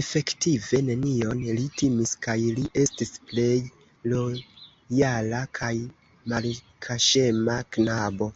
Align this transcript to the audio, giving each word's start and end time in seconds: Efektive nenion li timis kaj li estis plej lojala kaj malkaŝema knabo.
Efektive 0.00 0.78
nenion 0.88 1.40
li 1.56 1.64
timis 1.82 2.12
kaj 2.28 2.38
li 2.60 2.68
estis 2.84 3.12
plej 3.32 3.50
lojala 4.14 5.44
kaj 5.62 5.74
malkaŝema 6.36 7.62
knabo. 7.74 8.34